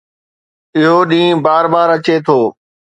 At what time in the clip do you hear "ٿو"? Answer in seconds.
2.25-2.39